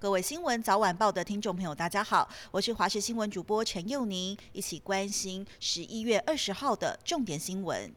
[0.00, 7.92] 各位新闻早晚报的听众朋友，大家好，我是华视新闻主播陈佑宁，一起关心十一月二十号的重点新闻。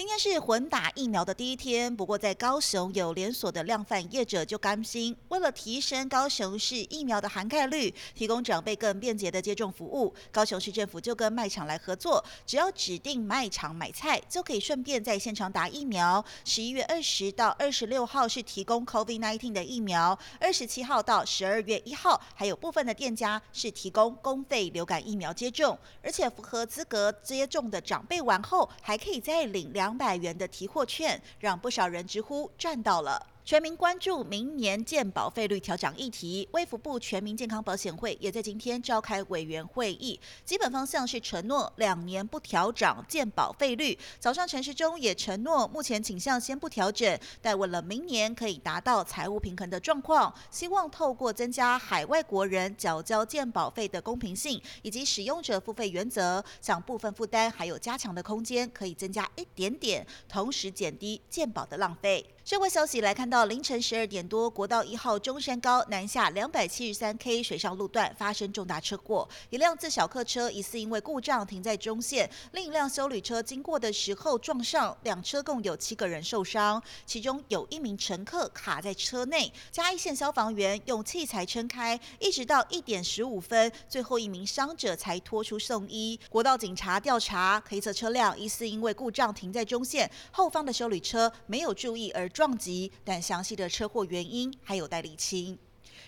[0.00, 16.24] 今天是混打疫苗的第一天，不过在高雄有连锁的量贩业者就甘心，为了提升高雄市疫苗的涵盖率，提供长辈更便捷的接种服务，高雄市政府就跟卖场来合作，只要指定卖场买菜，就可以顺便在现场打疫苗。
[16.46, 33.26] 十一月二十到二十六号是提供 COVID-19 的疫苗，二十七号到十二月一号还有部分的店家是提供公费流感疫苗接种，而且符合资格接种的长辈完后还可以再领两两百元的提货券，让不少人直呼赚到了。
[33.50, 43.98] 全民关注明年健保费率调整议题，卫福部全民健康保险会也在今天召开委员会议，基本方向是承诺两年不调整健保费率。
[44.20, 62.24] 早上陈时中也承诺，目前倾向先不调整，但为了明年可以达到财务平衡的状况，希望透过增加海外国人缴交健保费的公平性以及使用者付费原则，将部分负担还有加强的空间，可以增加一点点，同时减低健保的浪费。
[62.42, 86.18] 社会消息来看到，凌晨十二点多，国道一号中山高南下两百七十三 K 水上路段发生重大车祸，一辆自小客车疑似因为故障停在中线，另一辆修旅车经过的时候撞上，两车共有七个人受伤，其中有一名乘客卡在车内，嘉义县消防员用器材撑开，一直到一点十五分，最后一名伤者才拖出送医。
[86.30, 95.58] 国道警察调查，黑色车辆疑似因为故障停在中线，后方的修旅车没有注意而撞击，但详细的车祸原因还有待厘清。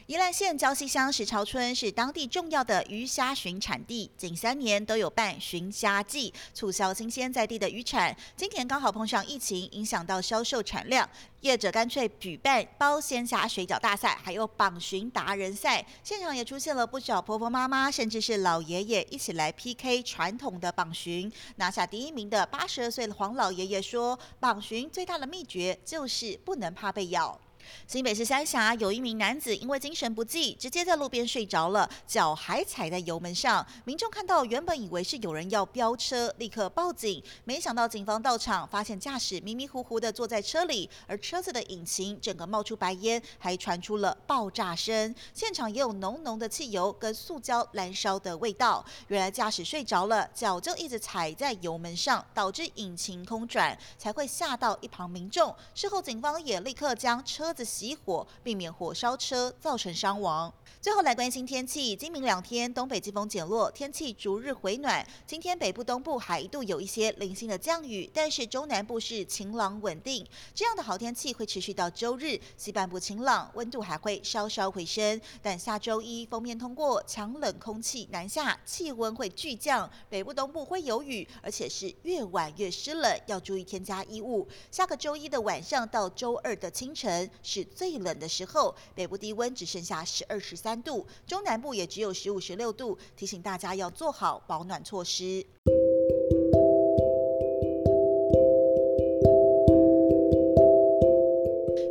[0.06, 8.14] 宜兰县礁溪乡石潮村是当地重要的鱼虾巡产地，近三年都有办巡虾季，促销新鲜在地的渔产。
[8.36, 11.08] 今年刚好碰上疫情，影响到销售产量，
[11.40, 15.84] 业者干脆举办包鲜虾水饺大赛，还有绑巡达人赛。
[16.02, 21.32] 现场也出现了不少婆婆妈妈，甚至是老爷爷一起来 PK 传统的绑巡。
[21.56, 27.40] 拿下第一名的八十二岁的黄老爷爷说：“绑巡最大的秘诀就是不能怕被咬。”
[27.86, 33.66] 新北市三峡有一名男子因为精神不济，直接在路边睡着了，脚还踩在油门上。
[33.84, 37.22] 民众看到，原本以为是有人要飙车，立刻报警。
[37.44, 45.14] 没想到警方到场，发现驾驶迷迷糊糊的坐在车里，而车子的引擎整个冒出白烟，还传出了爆炸声。
[45.34, 48.84] 现场也有浓浓的汽油跟塑胶燃烧的味道。
[49.08, 55.54] 原来驾驶睡着了，脚就一直踩在油门上，导致引擎空转，才会吓到一旁民众。
[55.74, 60.52] 事后警方也立刻将车子熄火，避免火烧车造成伤亡。
[60.80, 65.06] 最后来关心天气，今明两天东北季风减弱，天气逐日回暖。
[65.26, 70.26] 今天北部、东部还一度有一些零星的降雨，但是中南部是晴朗稳定。
[70.54, 75.20] 这样的好天气会持续到周日，西半部晴朗，温度还会稍稍回升。
[75.40, 84.48] 但下周一封面通过，强冷空气南下，气温会巨降，北部、东部会有雨，而且是越晚越湿冷，要注意添加衣物。
[84.70, 87.30] 下个周一的晚上到周二的清晨。
[87.42, 95.44] 是最冷的时候，北部低温只剩下十二十三度，中南部也只有十五十六度，提醒大家要做好保暖措施。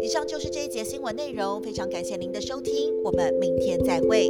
[0.01, 4.29] 以上就是这一节新闻内容，非常感谢您的收听，我们明天再会。